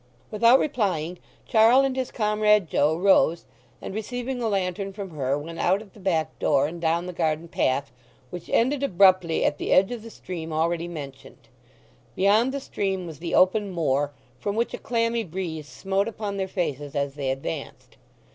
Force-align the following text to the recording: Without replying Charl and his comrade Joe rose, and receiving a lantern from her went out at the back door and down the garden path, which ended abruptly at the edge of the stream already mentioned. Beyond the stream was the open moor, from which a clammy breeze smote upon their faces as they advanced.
Without 0.31 0.57
replying 0.57 1.19
Charl 1.47 1.81
and 1.81 1.95
his 1.95 2.09
comrade 2.09 2.67
Joe 2.67 2.97
rose, 2.97 3.45
and 3.83 3.93
receiving 3.93 4.41
a 4.41 4.47
lantern 4.49 4.93
from 4.93 5.11
her 5.11 5.37
went 5.37 5.59
out 5.59 5.79
at 5.79 5.93
the 5.93 5.99
back 5.99 6.39
door 6.39 6.65
and 6.65 6.81
down 6.81 7.05
the 7.05 7.13
garden 7.13 7.47
path, 7.47 7.91
which 8.31 8.49
ended 8.49 8.81
abruptly 8.81 9.45
at 9.45 9.59
the 9.59 9.71
edge 9.71 9.91
of 9.91 10.01
the 10.01 10.09
stream 10.09 10.51
already 10.51 10.87
mentioned. 10.87 11.49
Beyond 12.15 12.51
the 12.51 12.59
stream 12.59 13.05
was 13.05 13.19
the 13.19 13.35
open 13.35 13.69
moor, 13.69 14.11
from 14.39 14.55
which 14.55 14.73
a 14.73 14.79
clammy 14.79 15.23
breeze 15.23 15.67
smote 15.67 16.07
upon 16.07 16.37
their 16.37 16.47
faces 16.47 16.95
as 16.95 17.13
they 17.13 17.29
advanced. 17.29 17.95